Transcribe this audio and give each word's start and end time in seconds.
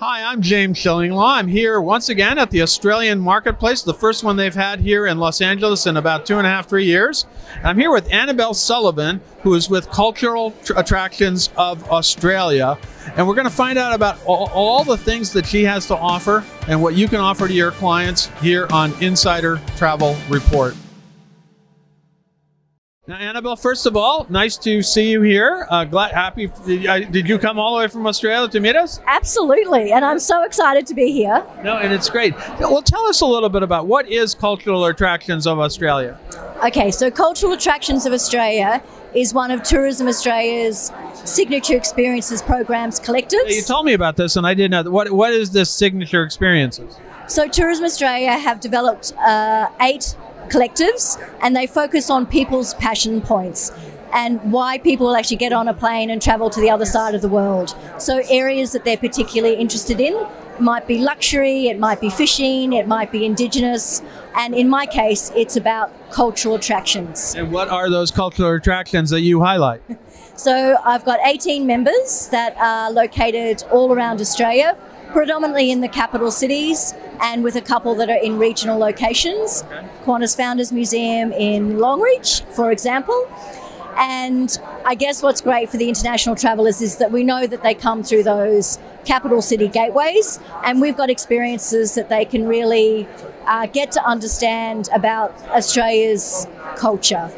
Hi, 0.00 0.24
I'm 0.24 0.42
James 0.42 0.76
Shillinglaw. 0.76 1.36
I'm 1.36 1.46
here 1.46 1.80
once 1.80 2.08
again 2.08 2.36
at 2.36 2.50
the 2.50 2.62
Australian 2.62 3.20
Marketplace, 3.20 3.82
the 3.82 3.94
first 3.94 4.24
one 4.24 4.34
they've 4.36 4.52
had 4.52 4.80
here 4.80 5.06
in 5.06 5.18
Los 5.18 5.40
Angeles 5.40 5.86
in 5.86 5.96
about 5.96 6.26
two 6.26 6.36
and 6.36 6.44
a 6.44 6.50
half, 6.50 6.68
three 6.68 6.84
years. 6.84 7.26
I'm 7.62 7.78
here 7.78 7.92
with 7.92 8.12
Annabel 8.12 8.54
Sullivan, 8.54 9.20
who 9.42 9.54
is 9.54 9.70
with 9.70 9.88
Cultural 9.90 10.52
Tr- 10.64 10.72
Attractions 10.76 11.48
of 11.56 11.88
Australia. 11.92 12.76
And 13.16 13.28
we're 13.28 13.36
going 13.36 13.46
to 13.46 13.54
find 13.54 13.78
out 13.78 13.94
about 13.94 14.18
all, 14.26 14.50
all 14.52 14.82
the 14.82 14.96
things 14.96 15.32
that 15.32 15.46
she 15.46 15.62
has 15.62 15.86
to 15.86 15.96
offer 15.96 16.44
and 16.66 16.82
what 16.82 16.96
you 16.96 17.06
can 17.06 17.20
offer 17.20 17.46
to 17.46 17.54
your 17.54 17.70
clients 17.70 18.26
here 18.42 18.66
on 18.72 19.00
Insider 19.00 19.60
Travel 19.76 20.16
Report. 20.28 20.74
Now, 23.06 23.16
Annabel, 23.16 23.54
first 23.54 23.84
of 23.84 23.98
all, 23.98 24.26
nice 24.30 24.56
to 24.56 24.80
see 24.80 25.10
you 25.10 25.20
here. 25.20 25.66
Uh, 25.68 25.84
glad, 25.84 26.12
happy. 26.12 26.50
Did, 26.64 26.86
uh, 26.86 27.00
did 27.00 27.28
you 27.28 27.38
come 27.38 27.58
all 27.58 27.74
the 27.74 27.80
way 27.80 27.88
from 27.88 28.06
Australia 28.06 28.48
to 28.48 28.60
meet 28.60 28.76
us? 28.76 28.98
Absolutely, 29.06 29.92
and 29.92 30.06
I'm 30.06 30.18
so 30.18 30.42
excited 30.42 30.86
to 30.86 30.94
be 30.94 31.12
here. 31.12 31.44
No, 31.62 31.76
and 31.76 31.92
it's 31.92 32.08
great. 32.08 32.34
Well, 32.58 32.80
tell 32.80 33.04
us 33.06 33.20
a 33.20 33.26
little 33.26 33.50
bit 33.50 33.62
about 33.62 33.86
what 33.86 34.08
is 34.08 34.34
Cultural 34.34 34.86
Attractions 34.86 35.46
of 35.46 35.58
Australia. 35.58 36.18
Okay, 36.64 36.90
so 36.90 37.10
Cultural 37.10 37.52
Attractions 37.52 38.06
of 38.06 38.14
Australia 38.14 38.82
is 39.14 39.34
one 39.34 39.50
of 39.50 39.62
Tourism 39.62 40.08
Australia's 40.08 40.90
signature 41.12 41.76
experiences 41.76 42.40
programs 42.40 42.98
collectives. 42.98 43.50
You 43.50 43.60
told 43.60 43.84
me 43.84 43.92
about 43.92 44.16
this, 44.16 44.36
and 44.36 44.46
I 44.46 44.54
didn't 44.54 44.70
know. 44.70 44.90
What 44.90 45.12
what 45.12 45.34
is 45.34 45.50
this 45.50 45.70
signature 45.70 46.22
experiences? 46.22 46.96
So 47.26 47.48
Tourism 47.48 47.84
Australia 47.84 48.32
have 48.32 48.60
developed 48.60 49.12
uh, 49.18 49.68
eight 49.82 50.16
collectives, 50.48 51.20
and 51.40 51.54
they 51.54 51.66
focus 51.66 52.10
on 52.10 52.26
people's 52.26 52.74
passion 52.74 53.20
points 53.20 53.72
and 54.14 54.40
why 54.52 54.78
people 54.78 55.08
will 55.08 55.16
actually 55.16 55.36
get 55.36 55.52
on 55.52 55.66
a 55.66 55.74
plane 55.74 56.08
and 56.08 56.22
travel 56.22 56.48
to 56.48 56.60
the 56.60 56.70
other 56.70 56.86
side 56.86 57.14
of 57.14 57.20
the 57.20 57.28
world. 57.28 57.76
So 57.98 58.22
areas 58.30 58.70
that 58.72 58.84
they're 58.84 58.96
particularly 58.96 59.56
interested 59.56 60.00
in 60.00 60.26
might 60.60 60.86
be 60.86 60.98
luxury, 60.98 61.66
it 61.66 61.80
might 61.80 62.00
be 62.00 62.08
fishing, 62.08 62.74
it 62.74 62.86
might 62.86 63.10
be 63.10 63.24
indigenous, 63.24 64.02
and 64.36 64.54
in 64.54 64.68
my 64.68 64.86
case, 64.86 65.32
it's 65.34 65.56
about 65.56 65.92
cultural 66.12 66.54
attractions. 66.54 67.34
And 67.34 67.50
what 67.50 67.68
are 67.68 67.90
those 67.90 68.12
cultural 68.12 68.52
attractions 68.52 69.10
that 69.10 69.20
you 69.20 69.40
highlight? 69.42 69.82
So 70.36 70.76
I've 70.84 71.04
got 71.04 71.20
18 71.24 71.64
members 71.64 72.28
that 72.32 72.56
are 72.56 72.90
located 72.90 73.62
all 73.70 73.92
around 73.92 74.20
Australia, 74.20 74.76
predominantly 75.14 75.70
in 75.70 75.80
the 75.80 75.88
capital 75.88 76.30
cities 76.30 76.92
and 77.22 77.44
with 77.44 77.54
a 77.54 77.60
couple 77.60 77.94
that 77.94 78.10
are 78.10 78.18
in 78.18 78.36
regional 78.36 78.76
locations. 78.76 79.62
Qantas 80.04 80.36
Founders 80.36 80.72
Museum 80.72 81.32
in 81.32 81.78
Longreach, 81.78 82.42
for 82.52 82.72
example. 82.72 83.28
And 83.96 84.58
I 84.84 84.96
guess 84.96 85.22
what's 85.22 85.40
great 85.40 85.70
for 85.70 85.76
the 85.76 85.88
international 85.88 86.34
travellers 86.34 86.82
is 86.82 86.96
that 86.96 87.12
we 87.12 87.22
know 87.22 87.46
that 87.46 87.62
they 87.62 87.74
come 87.74 88.02
through 88.02 88.24
those 88.24 88.80
capital 89.04 89.40
city 89.40 89.68
gateways, 89.68 90.40
and 90.64 90.80
we've 90.80 90.96
got 90.96 91.10
experiences 91.10 91.94
that 91.94 92.08
they 92.08 92.24
can 92.24 92.48
really 92.48 93.06
uh, 93.46 93.66
get 93.66 93.92
to 93.92 94.04
understand 94.04 94.88
about 94.92 95.30
Australia's 95.50 96.48
culture. 96.76 97.30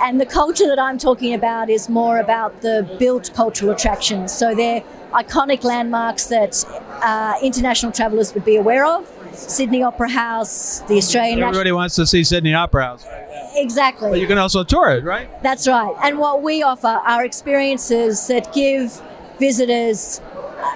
And 0.00 0.20
the 0.20 0.26
culture 0.26 0.68
that 0.68 0.78
I'm 0.78 0.98
talking 0.98 1.34
about 1.34 1.68
is 1.68 1.88
more 1.88 2.18
about 2.18 2.60
the 2.60 2.88
built 2.98 3.32
cultural 3.34 3.72
attractions. 3.72 4.32
So 4.32 4.54
they're 4.54 4.84
iconic 5.12 5.62
landmarks 5.62 6.26
that 6.26 6.64
uh, 7.02 7.34
international 7.42 7.92
travellers 7.92 8.34
would 8.34 8.44
be 8.44 8.56
aware 8.56 8.84
of. 8.84 9.10
Sydney 9.32 9.82
Opera 9.82 10.10
House, 10.10 10.80
the 10.80 10.96
Australian 10.96 11.40
National. 11.40 11.48
Everybody 11.48 11.72
wants 11.72 11.94
to 11.96 12.06
see 12.06 12.22
Sydney 12.22 12.54
Opera 12.54 12.84
House. 12.84 13.06
Exactly. 13.54 14.10
But 14.10 14.20
you 14.20 14.26
can 14.26 14.38
also 14.38 14.64
tour 14.64 14.90
it, 14.90 15.04
right? 15.04 15.28
That's 15.42 15.66
right. 15.66 15.94
And 16.02 16.18
what 16.18 16.42
we 16.42 16.62
offer 16.62 16.86
are 16.86 17.24
experiences 17.24 18.26
that 18.28 18.52
give 18.52 19.00
visitors 19.38 20.20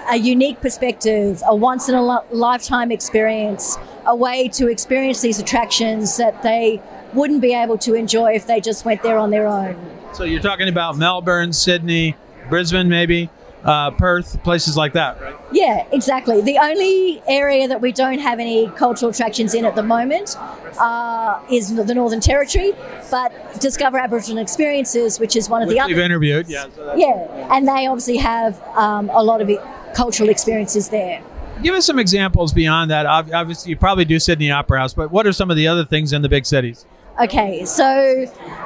a 0.09 0.17
unique 0.17 0.59
perspective, 0.61 1.41
a 1.47 1.55
once 1.55 1.87
in 1.89 1.95
a 1.95 2.05
li- 2.05 2.25
lifetime 2.31 2.91
experience, 2.91 3.77
a 4.05 4.15
way 4.15 4.47
to 4.49 4.67
experience 4.67 5.21
these 5.21 5.39
attractions 5.39 6.17
that 6.17 6.43
they 6.43 6.81
wouldn't 7.13 7.41
be 7.41 7.53
able 7.53 7.77
to 7.77 7.93
enjoy 7.93 8.33
if 8.33 8.47
they 8.47 8.59
just 8.59 8.85
went 8.85 9.01
there 9.03 9.17
on 9.17 9.29
their 9.29 9.47
own. 9.47 9.75
So 10.13 10.23
you're 10.23 10.41
talking 10.41 10.67
about 10.67 10.97
Melbourne, 10.97 11.53
Sydney, 11.53 12.15
Brisbane, 12.49 12.89
maybe, 12.89 13.29
uh, 13.67 13.91
Perth, 13.91 14.41
places 14.43 14.77
like 14.77 14.93
that, 14.93 15.21
right? 15.21 15.35
Yeah, 15.51 15.85
exactly. 15.91 16.41
The 16.41 16.57
only 16.57 17.21
area 17.27 17.67
that 17.67 17.81
we 17.81 17.91
don't 17.91 18.19
have 18.19 18.39
any 18.39 18.67
cultural 18.69 19.11
attractions 19.11 19.53
in 19.53 19.65
at 19.65 19.75
the 19.75 19.83
moment 19.83 20.35
uh, 20.79 21.39
is 21.51 21.75
the 21.75 21.93
Northern 21.93 22.21
Territory, 22.21 22.71
but 23.11 23.31
Discover 23.59 23.97
Aboriginal 23.97 24.41
Experiences, 24.41 25.19
which 25.19 25.35
is 25.35 25.49
one 25.49 25.61
of 25.61 25.67
Which 25.67 25.77
the 25.77 25.83
we've 25.85 25.95
other. 25.97 26.03
interviewed. 26.03 26.47
Yeah. 26.47 26.67
so 26.73 26.95
Yeah, 26.95 27.55
and 27.55 27.67
they 27.67 27.87
obviously 27.87 28.17
have 28.17 28.61
um, 28.75 29.09
a 29.09 29.21
lot 29.21 29.41
of 29.41 29.51
cultural 29.93 30.29
experiences 30.29 30.89
there. 30.89 31.21
Give 31.61 31.75
us 31.75 31.85
some 31.85 31.99
examples 31.99 32.53
beyond 32.53 32.91
that. 32.91 33.05
Obviously, 33.05 33.71
you 33.71 33.77
probably 33.77 34.05
do 34.05 34.19
Sydney 34.19 34.49
Opera 34.51 34.79
House, 34.79 34.93
but 34.93 35.11
what 35.11 35.25
are 35.27 35.33
some 35.33 35.49
of 35.51 35.57
the 35.57 35.67
other 35.67 35.83
things 35.83 36.13
in 36.13 36.21
the 36.21 36.29
big 36.29 36.45
cities? 36.45 36.85
Okay, 37.19 37.65
so 37.65 38.25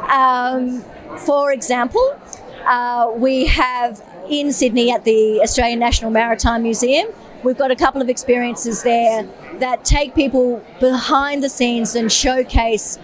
um, 0.09 0.83
for 1.19 1.53
example, 1.53 2.19
uh, 2.65 3.09
we 3.15 3.45
have 3.47 4.03
in 4.31 4.53
Sydney 4.53 4.89
at 4.91 5.03
the 5.03 5.41
Australian 5.41 5.77
National 5.77 6.09
Maritime 6.09 6.63
Museum, 6.63 7.09
we've 7.43 7.57
got 7.57 7.69
a 7.69 7.75
couple 7.75 8.01
of 8.01 8.07
experiences 8.07 8.81
there 8.81 9.27
that 9.59 9.83
take 9.83 10.15
people 10.15 10.63
behind 10.79 11.43
the 11.43 11.49
scenes 11.49 11.95
and 11.95 12.09
showcase 12.09 12.97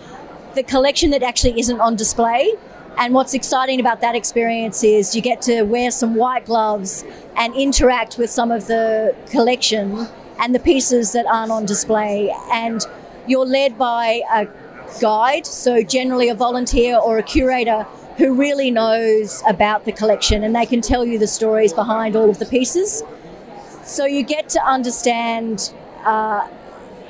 the 0.55 0.63
collection 0.63 1.11
that 1.11 1.21
actually 1.21 1.59
isn't 1.59 1.81
on 1.81 1.97
display. 1.97 2.53
And 2.97 3.13
what's 3.13 3.33
exciting 3.33 3.81
about 3.81 3.99
that 4.01 4.15
experience 4.15 4.85
is 4.85 5.17
you 5.17 5.21
get 5.21 5.41
to 5.43 5.63
wear 5.63 5.91
some 5.91 6.15
white 6.15 6.45
gloves 6.45 7.03
and 7.35 7.53
interact 7.55 8.17
with 8.17 8.29
some 8.29 8.49
of 8.49 8.67
the 8.67 9.13
collection 9.29 10.07
and 10.39 10.55
the 10.55 10.59
pieces 10.59 11.11
that 11.11 11.25
aren't 11.25 11.51
on 11.51 11.65
display. 11.65 12.33
And 12.53 12.81
you're 13.27 13.45
led 13.45 13.77
by 13.77 14.21
a 14.31 14.47
guide, 15.01 15.45
so 15.45 15.83
generally 15.83 16.29
a 16.29 16.35
volunteer 16.35 16.97
or 16.97 17.17
a 17.17 17.23
curator 17.23 17.85
who 18.17 18.33
really 18.33 18.71
knows 18.71 19.43
about 19.47 19.85
the 19.85 19.91
collection 19.91 20.43
and 20.43 20.55
they 20.55 20.65
can 20.65 20.81
tell 20.81 21.05
you 21.05 21.19
the 21.19 21.27
stories 21.27 21.71
behind 21.71 22.15
all 22.15 22.29
of 22.29 22.39
the 22.39 22.45
pieces. 22.45 23.03
So 23.83 24.05
you 24.05 24.23
get 24.23 24.49
to 24.49 24.65
understand 24.65 25.71
uh, 26.03 26.47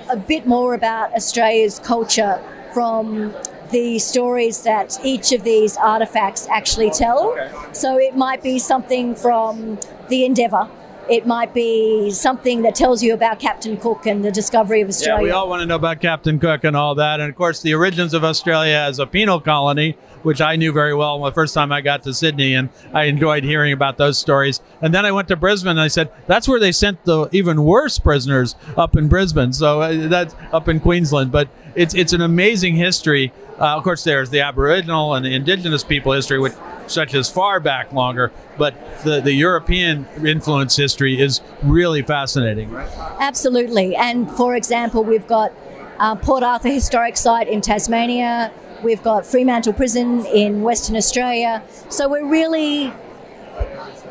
a 0.10 0.18
bit 0.18 0.46
more 0.46 0.74
about 0.74 1.14
Australia's 1.14 1.80
culture 1.80 2.42
from 2.74 3.34
the 3.72 4.00
stories 4.00 4.64
that 4.64 4.98
each 5.04 5.32
of 5.32 5.44
these 5.44 5.78
artifacts 5.78 6.48
actually 6.48 6.90
tell. 6.90 7.36
So 7.74 7.98
it 7.98 8.16
might 8.16 8.42
be 8.44 8.60
something 8.60 9.16
from 9.16 9.80
the 10.10 10.26
Endeavour. 10.26 10.70
It 11.10 11.26
might 11.26 11.54
be 11.54 12.12
something 12.12 12.64
that 12.64 12.76
tells 12.76 13.02
you 13.02 13.14
about 13.14 13.40
Captain 13.40 13.78
Cook 13.78 14.06
and 14.06 14.26
the 14.26 14.32
discovery 14.32 14.82
of 14.82 14.90
Australia. 14.90 15.20
Yeah, 15.20 15.24
we 15.24 15.32
all 15.32 15.48
want 15.48 15.62
to 15.62 15.66
know 15.66 15.76
about 15.76 16.02
Captain 16.02 16.38
Cook 16.38 16.64
and 16.64 16.76
all 16.76 16.96
that. 16.96 17.20
And 17.20 17.30
of 17.30 17.36
course, 17.36 17.62
the 17.62 17.74
origins 17.74 18.14
of 18.14 18.24
Australia 18.24 18.76
as 18.76 19.00
a 19.00 19.08
penal 19.08 19.40
colony, 19.40 19.98
which 20.24 20.42
I 20.42 20.58
knew 20.58 20.74
very 20.74 20.94
well 20.94 21.24
the 21.24 21.32
first 21.32 21.54
time 21.54 21.72
I 21.72 21.80
got 21.82 22.04
to 22.04 22.14
Sydney, 22.14 22.54
and 22.54 22.70
I 22.94 23.06
enjoyed 23.06 23.44
hearing 23.46 23.72
about 23.72 23.98
those 23.98 24.18
stories. 24.18 24.62
And 24.82 24.94
then 24.94 25.06
I 25.06 25.12
went 25.12 25.30
to 25.30 25.36
Brisbane 25.38 25.72
and 25.72 25.80
I 25.80 25.88
said, 25.88 26.12
that's 26.28 26.48
where 26.48 26.60
they 26.60 26.74
sent 26.74 27.06
the 27.06 27.30
even 27.32 27.64
worse 27.64 28.00
prisoners 28.00 28.56
up 28.76 28.98
in 28.98 29.08
Brisbane. 29.08 29.54
So 29.54 29.82
uh, 29.82 30.08
that's 30.10 30.36
up 30.52 30.68
in 30.68 30.80
Queensland. 30.80 31.32
But 31.32 31.48
it's, 31.76 31.94
it's 31.96 32.12
an 32.12 32.22
amazing 32.22 32.76
history. 32.76 33.32
Uh, 33.60 33.78
of 33.78 33.84
course, 33.84 34.04
there's 34.04 34.30
the 34.30 34.42
Aboriginal 34.42 35.16
and 35.16 35.26
the 35.26 35.34
Indigenous 35.34 35.84
people 35.84 36.12
history, 36.12 36.40
which 36.40 36.54
stretches 36.88 37.30
far 37.30 37.60
back 37.60 37.94
longer. 37.94 38.32
But 38.58 38.76
the, 39.04 39.22
the 39.22 39.34
European 39.34 40.08
influence 40.26 40.76
history 40.76 41.20
is 41.22 41.42
really 41.64 42.02
fascinating. 42.02 42.76
Absolutely. 43.20 43.96
And 43.96 44.30
for 44.32 44.56
example, 44.56 45.04
we've 45.04 45.28
got 45.28 45.54
uh, 46.00 46.16
Port 46.16 46.44
Arthur 46.44 46.70
Historic 46.70 47.18
Site 47.18 47.48
in 47.48 47.62
Tasmania. 47.62 48.52
We've 48.84 49.02
got 49.02 49.26
Fremantle 49.26 49.74
Prison 49.74 50.26
in 50.28 50.62
Western 50.62 50.96
Australia. 50.96 51.64
So 51.90 52.08
we're 52.08 52.28
really 52.28 52.94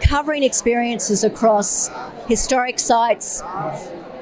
covering 0.01 0.43
experiences 0.43 1.25
across 1.25 1.91
historic 2.27 2.79
sites, 2.79 3.43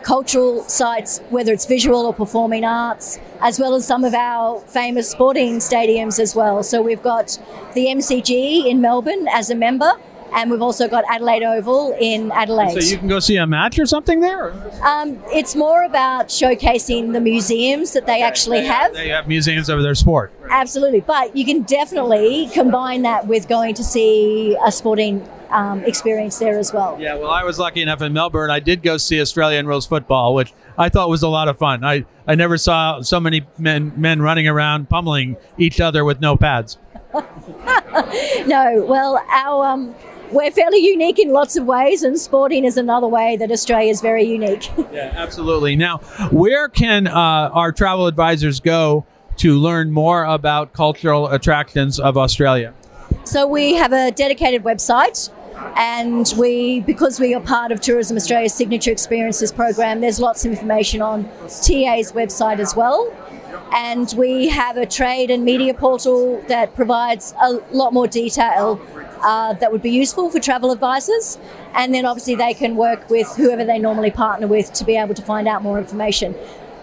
cultural 0.05 0.62
sites, 0.65 1.21
whether 1.31 1.53
it's 1.53 1.67
visual 1.67 2.06
or 2.06 2.15
performing 2.15 2.65
arts, 2.65 3.19
as 3.41 3.59
well 3.59 3.75
as 3.75 3.87
some 3.87 4.05
of 4.05 4.15
our 4.15 4.61
famous 4.61 5.11
sporting 5.11 5.56
stadiums 5.59 6.21
as 6.21 6.37
well. 6.37 6.62
So 6.62 6.83
we've 6.83 7.03
got 7.03 7.39
the 7.75 7.87
MCG 7.87 8.67
in 8.67 8.81
Melbourne 8.81 9.27
as 9.33 9.51
a 9.51 9.55
member, 9.55 9.93
and 10.35 10.51
we've 10.51 10.63
also 10.63 10.89
got 10.89 11.05
Adelaide 11.09 11.45
Oval 11.45 11.97
in 12.01 12.33
Adelaide. 12.33 12.83
So 12.83 12.91
you 12.91 12.99
can 12.99 13.09
go 13.09 13.21
see 13.21 13.37
a 13.37 13.47
match 13.47 13.79
or 13.79 13.87
something 13.87 14.21
there? 14.21 14.53
Um, 14.83 15.23
it's 15.33 15.55
more 15.55 15.85
about 15.85 16.29
showcasing 16.29 17.13
the 17.13 17.21
museums 17.21 17.93
that 17.93 18.07
they 18.07 18.21
actually 18.23 18.65
have. 18.65 18.93
They 18.95 19.09
have 19.09 19.29
museums 19.29 19.69
of 19.69 19.83
their 19.83 19.95
sport. 19.95 20.33
Absolutely, 20.51 21.01
but 21.01 21.37
you 21.37 21.45
can 21.45 21.63
definitely 21.63 22.49
combine 22.53 23.03
that 23.03 23.27
with 23.27 23.49
going 23.49 23.75
to 23.75 23.85
see 23.85 24.57
a 24.67 24.73
sporting 24.73 25.27
um, 25.51 25.85
experience 25.85 26.39
there 26.39 26.59
as 26.59 26.73
well. 26.73 26.97
Yeah, 27.01 27.15
well, 27.15 27.31
I 27.31 27.45
was 27.45 27.59
lucky 27.59 27.81
enough 27.81 28.03
in 28.03 28.13
Melbourne. 28.13 28.51
I 28.51 28.59
did 28.59 28.83
go 28.83 28.97
see 28.97 29.21
Australian 29.21 29.69
rules 29.69 29.87
football, 29.87 30.35
which 30.35 30.53
I 30.77 30.89
thought 30.89 31.09
was 31.09 31.23
a 31.23 31.29
lot 31.29 31.47
of 31.47 31.59
fun. 31.59 31.85
I, 31.85 32.05
I 32.27 32.35
never 32.35 32.59
saw 32.59 33.01
so 33.03 33.21
many 33.21 33.47
men 33.57 33.93
men 33.97 34.21
running 34.21 34.49
around 34.49 34.91
pummeling 34.91 35.37
each 35.57 35.81
other 35.81 36.05
with 36.05 36.21
no 36.21 36.37
pads. 36.37 36.79
No, 38.47 38.85
well, 38.87 39.25
our 39.31 39.67
um, 39.67 39.95
we're 40.35 40.51
fairly 40.51 40.79
unique 40.79 41.19
in 41.19 41.33
lots 41.33 41.57
of 41.57 41.67
ways, 41.67 42.03
and 42.03 42.19
sporting 42.19 42.65
is 42.65 42.77
another 42.77 43.07
way 43.07 43.37
that 43.37 43.51
Australia 43.51 43.91
is 43.91 44.01
very 44.01 44.25
unique. 44.25 44.71
yeah, 44.93 45.13
absolutely. 45.15 45.77
Now, 45.77 45.99
where 46.31 46.69
can 46.69 47.07
uh, 47.07 47.13
our 47.13 47.73
travel 47.73 48.07
advisors 48.07 48.61
go 48.61 49.07
to 49.37 49.59
learn 49.59 49.91
more 49.91 50.25
about 50.25 50.73
cultural 50.73 51.29
attractions 51.29 51.99
of 51.99 52.17
Australia? 52.17 52.75
So 53.25 53.47
we 53.47 53.75
have 53.75 53.93
a 53.93 54.11
dedicated 54.11 54.65
website. 54.65 55.31
And 55.77 56.33
we, 56.37 56.81
because 56.81 57.21
we 57.21 57.35
are 57.35 57.41
part 57.41 57.73
of 57.73 57.81
Tourism 57.81 58.17
Australia's 58.17 58.53
Signature 58.55 58.91
Experiences 58.91 59.53
program, 59.53 60.01
there's 60.01 60.21
lots 60.21 60.45
of 60.45 60.51
information 60.51 61.01
on 61.01 61.25
TA's 61.47 62.13
website 62.13 62.59
as 62.59 62.75
well. 62.77 63.13
And 63.73 64.13
we 64.17 64.49
have 64.49 64.77
a 64.77 64.87
trade 64.87 65.31
and 65.31 65.45
media 65.45 65.75
portal 65.75 66.43
that 66.49 66.75
provides 66.75 67.35
a 67.41 67.55
lot 67.73 67.93
more 67.93 68.07
detail 68.07 68.81
uh, 69.25 69.55
that 69.55 69.73
would 69.73 69.82
be 69.82 69.91
useful 69.91 70.31
for 70.31 70.38
travel 70.38 70.71
advisors. 70.71 71.38
And 71.75 71.94
then 71.94 72.05
obviously 72.05 72.35
they 72.35 72.55
can 72.55 72.76
work 72.76 73.09
with 73.11 73.26
whoever 73.37 73.65
they 73.65 73.79
normally 73.79 74.11
partner 74.11 74.47
with 74.47 74.73
to 74.75 74.85
be 74.85 74.97
able 74.97 75.15
to 75.15 75.23
find 75.23 75.49
out 75.49 75.62
more 75.62 75.79
information. 75.79 76.35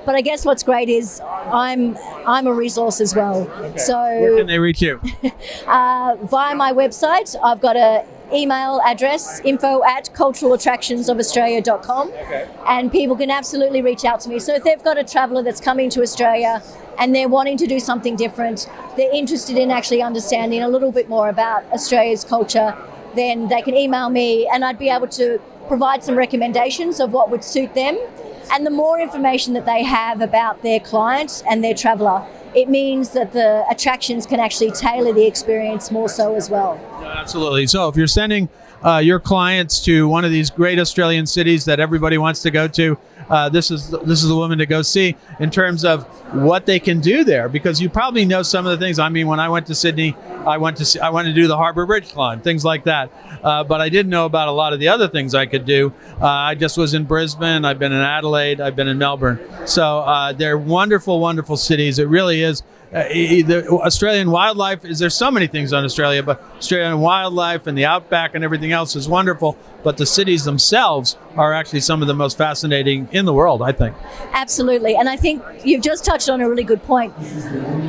But 0.05 0.15
I 0.15 0.21
guess 0.21 0.45
what's 0.45 0.63
great 0.63 0.89
is 0.89 1.21
I'm 1.23 1.95
I'm 2.25 2.47
a 2.47 2.53
resource 2.53 2.99
as 2.99 3.15
well. 3.15 3.47
Okay. 3.47 3.77
So 3.77 3.95
where 3.95 4.37
can 4.37 4.47
they 4.47 4.57
reach 4.57 4.81
you? 4.81 4.99
uh, 5.67 6.17
via 6.23 6.55
my 6.55 6.73
website, 6.73 7.35
I've 7.43 7.61
got 7.61 7.75
a 7.75 8.03
email 8.33 8.81
address 8.85 9.39
info 9.41 9.83
at 9.83 10.09
culturalattractionsofaustralia.com 10.13 12.07
okay. 12.09 12.47
and 12.67 12.91
people 12.91 13.15
can 13.15 13.29
absolutely 13.31 13.81
reach 13.81 14.05
out 14.05 14.19
to 14.21 14.29
me. 14.29 14.39
So 14.39 14.55
if 14.55 14.63
they've 14.63 14.83
got 14.83 14.97
a 14.97 15.03
traveller 15.03 15.43
that's 15.43 15.61
coming 15.61 15.89
to 15.91 16.01
australia 16.01 16.63
and 16.99 17.15
they're 17.15 17.29
wanting 17.29 17.57
to 17.57 17.67
do 17.67 17.79
something 17.79 18.15
different 18.15 18.69
they're 18.97 19.13
interested 19.13 19.57
in 19.57 19.71
actually 19.71 20.01
understanding 20.01 20.61
a 20.61 20.67
little 20.67 20.91
bit 20.91 21.07
more 21.09 21.29
about 21.29 21.63
australia's 21.71 22.23
culture 22.23 22.75
then 23.15 23.47
they 23.47 23.61
can 23.61 23.75
email 23.75 24.09
me 24.09 24.47
and 24.47 24.63
i'd 24.65 24.79
be 24.79 24.89
able 24.89 25.07
to 25.07 25.39
provide 25.71 26.03
some 26.03 26.17
recommendations 26.17 26.99
of 26.99 27.13
what 27.13 27.29
would 27.29 27.45
suit 27.45 27.73
them. 27.75 27.97
And 28.51 28.65
the 28.65 28.71
more 28.71 28.99
information 28.99 29.53
that 29.53 29.65
they 29.65 29.83
have 29.83 30.19
about 30.19 30.61
their 30.63 30.81
client 30.81 31.43
and 31.49 31.63
their 31.63 31.73
traveller 31.73 32.25
it 32.55 32.69
means 32.69 33.11
that 33.11 33.33
the 33.33 33.65
attractions 33.69 34.25
can 34.25 34.39
actually 34.39 34.71
tailor 34.71 35.13
the 35.13 35.25
experience 35.25 35.91
more 35.91 36.09
so 36.09 36.35
as 36.35 36.49
well. 36.49 36.79
Absolutely. 37.03 37.67
So 37.67 37.87
if 37.87 37.95
you're 37.95 38.07
sending 38.07 38.49
uh, 38.83 38.97
your 38.97 39.19
clients 39.19 39.79
to 39.85 40.07
one 40.07 40.25
of 40.25 40.31
these 40.31 40.49
great 40.49 40.79
Australian 40.79 41.25
cities 41.25 41.65
that 41.65 41.79
everybody 41.79 42.17
wants 42.17 42.41
to 42.41 42.51
go 42.51 42.67
to, 42.67 42.97
uh, 43.29 43.47
this 43.47 43.71
is 43.71 43.89
this 43.89 44.21
is 44.23 44.27
the 44.27 44.35
woman 44.35 44.57
to 44.57 44.65
go 44.65 44.81
see 44.81 45.15
in 45.39 45.49
terms 45.49 45.85
of 45.85 46.03
what 46.35 46.65
they 46.65 46.79
can 46.79 46.99
do 46.99 47.23
there 47.23 47.47
because 47.47 47.79
you 47.79 47.89
probably 47.89 48.25
know 48.25 48.41
some 48.41 48.65
of 48.65 48.77
the 48.77 48.83
things. 48.83 48.99
I 48.99 49.07
mean, 49.09 49.27
when 49.27 49.39
I 49.39 49.47
went 49.47 49.67
to 49.67 49.75
Sydney, 49.75 50.15
I 50.45 50.57
went 50.57 50.77
to 50.77 50.85
see, 50.85 50.99
I 50.99 51.09
went 51.09 51.27
to 51.27 51.33
do 51.33 51.47
the 51.47 51.55
Harbour 51.55 51.85
Bridge 51.85 52.11
climb, 52.11 52.41
things 52.41 52.65
like 52.65 52.83
that. 52.85 53.09
Uh, 53.41 53.63
but 53.63 53.79
I 53.79 53.89
didn't 53.89 54.09
know 54.09 54.25
about 54.25 54.49
a 54.49 54.51
lot 54.51 54.73
of 54.73 54.79
the 54.79 54.89
other 54.89 55.07
things 55.07 55.33
I 55.33 55.45
could 55.45 55.65
do. 55.65 55.93
Uh, 56.19 56.27
I 56.27 56.55
just 56.55 56.77
was 56.77 56.93
in 56.93 57.05
Brisbane. 57.05 57.63
I've 57.63 57.79
been 57.79 57.93
in 57.93 58.01
Adelaide. 58.01 58.59
I've 58.59 58.75
been 58.75 58.87
in 58.87 58.97
Melbourne. 58.97 59.39
So 59.65 59.99
uh, 59.99 60.33
they're 60.33 60.57
wonderful, 60.57 61.19
wonderful 61.19 61.57
cities. 61.57 61.99
It 61.99 62.07
really 62.07 62.43
is 62.43 62.63
uh, 62.93 63.03
the 63.03 63.65
Australian 63.69 64.31
wildlife 64.31 64.83
is 64.83 64.99
there's 64.99 65.15
so 65.15 65.31
many 65.31 65.47
things 65.47 65.71
on 65.71 65.85
Australia, 65.85 66.21
but 66.21 66.43
Australian 66.57 66.99
wildlife 66.99 67.65
and 67.65 67.77
the 67.77 67.85
outback 67.85 68.35
and 68.35 68.43
everything 68.43 68.73
else 68.73 68.97
is 68.97 69.07
wonderful. 69.07 69.57
But 69.81 69.95
the 69.97 70.05
cities 70.05 70.43
themselves 70.43 71.17
are 71.37 71.53
actually 71.53 71.79
some 71.79 72.01
of 72.01 72.09
the 72.09 72.13
most 72.13 72.37
fascinating 72.37 73.07
in 73.13 73.25
the 73.25 73.33
world, 73.33 73.61
I 73.61 73.71
think. 73.71 73.95
Absolutely, 74.33 74.95
and 74.95 75.07
I 75.07 75.15
think 75.15 75.41
you've 75.63 75.81
just 75.81 76.03
touched 76.03 76.29
on 76.29 76.41
a 76.41 76.49
really 76.49 76.65
good 76.65 76.83
point. 76.83 77.13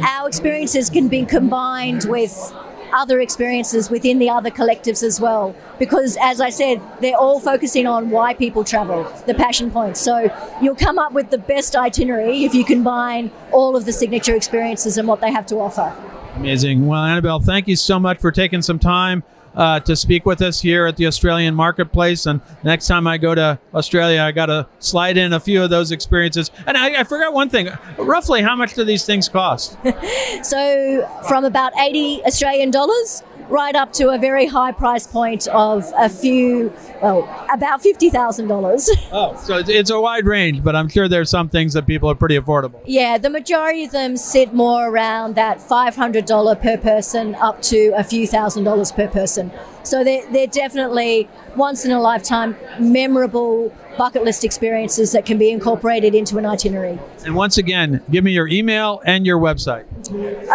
Our 0.06 0.28
experiences 0.28 0.88
can 0.88 1.08
be 1.08 1.25
combined 1.25 2.04
with 2.04 2.54
other 2.92 3.20
experiences 3.20 3.90
within 3.90 4.18
the 4.18 4.30
other 4.30 4.50
collectives 4.50 5.02
as 5.02 5.20
well. 5.20 5.54
Because, 5.78 6.16
as 6.20 6.40
I 6.40 6.50
said, 6.50 6.80
they're 7.00 7.16
all 7.16 7.40
focusing 7.40 7.86
on 7.86 8.10
why 8.10 8.34
people 8.34 8.64
travel, 8.64 9.04
the 9.26 9.34
passion 9.34 9.70
points. 9.70 10.00
So 10.00 10.30
you'll 10.60 10.74
come 10.74 10.98
up 10.98 11.12
with 11.12 11.30
the 11.30 11.38
best 11.38 11.74
itinerary 11.76 12.44
if 12.44 12.54
you 12.54 12.64
combine 12.64 13.30
all 13.50 13.76
of 13.76 13.84
the 13.84 13.92
signature 13.92 14.34
experiences 14.34 14.98
and 14.98 15.08
what 15.08 15.20
they 15.20 15.30
have 15.30 15.46
to 15.46 15.56
offer. 15.56 15.94
Amazing. 16.36 16.86
Well, 16.86 17.02
Annabel, 17.02 17.40
thank 17.40 17.68
you 17.68 17.76
so 17.76 17.98
much 17.98 18.18
for 18.18 18.32
taking 18.32 18.62
some 18.62 18.78
time 18.78 19.22
uh, 19.54 19.81
to 19.81 19.96
speak 19.96 20.26
with 20.26 20.40
us 20.43 20.60
here 20.60 20.87
at 20.87 20.96
the 20.96 21.06
Australian 21.06 21.54
Marketplace. 21.54 22.26
And 22.26 22.40
next 22.62 22.87
time 22.87 23.06
I 23.06 23.19
go 23.19 23.34
to 23.34 23.58
Australia, 23.75 24.22
I 24.22 24.32
got 24.32 24.46
to 24.46 24.66
slide 24.78 25.16
in 25.16 25.32
a 25.32 25.40
few 25.40 25.62
of 25.62 25.70
those 25.70 25.90
experiences. 25.90 26.50
And 26.66 26.76
I, 26.76 27.00
I 27.00 27.04
forgot 27.04 27.32
one 27.32 27.49
thing. 27.49 27.70
Roughly, 27.99 28.43
how 28.43 28.56
much 28.56 28.75
do 28.75 28.84
these 28.84 29.04
things 29.04 29.28
cost? 29.28 29.76
so, 30.43 31.08
from 31.28 31.44
about 31.44 31.72
80 31.78 32.25
Australian 32.25 32.70
dollars 32.70 33.22
right 33.52 33.76
up 33.76 33.93
to 33.93 34.08
a 34.08 34.19
very 34.19 34.46
high 34.46 34.72
price 34.72 35.06
point 35.06 35.46
of 35.49 35.84
a 35.96 36.08
few, 36.08 36.72
well, 37.02 37.22
about 37.52 37.82
$50,000. 37.82 38.88
Oh, 39.14 39.37
so 39.37 39.58
it's, 39.58 39.69
it's 39.69 39.90
a 39.90 40.00
wide 40.00 40.25
range, 40.25 40.64
but 40.64 40.75
I'm 40.75 40.88
sure 40.88 41.06
there's 41.06 41.28
some 41.28 41.50
things 41.50 41.75
that 41.75 41.87
people 41.87 42.10
are 42.10 42.14
pretty 42.14 42.38
affordable. 42.38 42.81
Yeah, 42.87 43.19
the 43.19 43.28
majority 43.28 43.84
of 43.84 43.90
them 43.90 44.16
sit 44.16 44.54
more 44.54 44.88
around 44.88 45.34
that 45.34 45.58
$500 45.58 46.62
per 46.62 46.76
person 46.78 47.34
up 47.34 47.60
to 47.62 47.93
a 47.94 48.04
few 48.04 48.26
thousand 48.26 48.64
dollars 48.64 48.90
per 48.90 49.06
person. 49.08 49.50
So 49.84 50.05
they're, 50.05 50.25
they're 50.32 50.46
definitely 50.46 51.29
once 51.56 51.84
in 51.84 51.90
a 51.90 52.00
lifetime 52.00 52.56
memorable 52.79 53.75
bucket 53.99 54.25
list 54.25 54.43
experiences 54.44 55.12
that 55.12 55.26
can 55.26 55.37
be 55.38 55.50
incorporated 55.50 56.14
into 56.14 56.38
an 56.38 56.46
itinerary. 56.46 56.99
And 57.25 57.34
once 57.34 57.58
again, 57.58 58.00
give 58.11 58.25
me 58.25 58.32
your 58.32 58.49
email 58.49 59.02
and 59.05 59.26
your 59.26 59.38
website. 59.38 59.84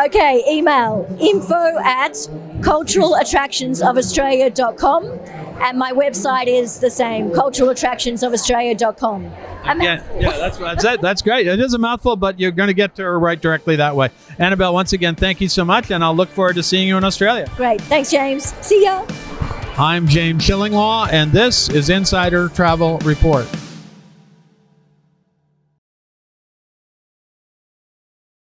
Okay, 0.08 0.44
email 0.50 1.06
info 1.20 1.78
at 1.84 2.14
culturalattractionsofaustralia.com 2.62 5.20
and 5.62 5.78
my 5.78 5.92
website 5.92 6.48
is 6.48 6.80
the 6.80 6.90
same, 6.90 7.30
culturalattractionsofaustralia.com. 7.32 9.24
Yeah, 9.24 10.02
yeah, 10.18 10.38
that's 10.38 10.58
that's 10.58 10.86
it. 10.86 11.02
That's 11.02 11.22
great. 11.22 11.46
It 11.48 11.60
is 11.60 11.74
a 11.74 11.78
mouthful, 11.78 12.16
but 12.16 12.40
you're 12.40 12.52
going 12.52 12.68
to 12.68 12.74
get 12.74 12.96
to 12.96 13.04
her 13.04 13.20
right 13.20 13.40
directly 13.40 13.76
that 13.76 13.96
way. 13.96 14.10
Annabel, 14.40 14.74
once 14.74 14.94
again, 14.94 15.16
thank 15.16 15.42
you 15.42 15.50
so 15.50 15.66
much, 15.66 15.92
and 15.92 16.04
I'll 16.04 16.16
look 16.16 16.30
forward 16.30 16.56
to 16.56 16.64
seeing 16.64 16.88
you 16.88 16.96
in 16.98 17.04
Australia. 17.04 17.52
Great. 17.58 17.82
Thanks, 17.82 18.10
James. 18.10 18.54
See 18.66 18.84
ya. 18.84 19.06
I'm 19.78 20.08
James 20.08 20.44
Shillinglaw, 20.44 21.12
and 21.12 21.32
this 21.32 21.70
is 21.70 21.90
Insider 21.90 22.50
Travel 22.50 22.98
Report. 23.00 23.46